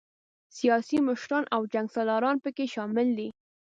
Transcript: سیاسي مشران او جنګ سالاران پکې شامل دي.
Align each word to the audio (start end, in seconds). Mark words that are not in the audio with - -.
سیاسي 0.57 0.97
مشران 1.07 1.43
او 1.55 1.61
جنګ 1.73 1.87
سالاران 1.95 2.35
پکې 2.43 2.65
شامل 2.73 3.07
دي. 3.17 3.29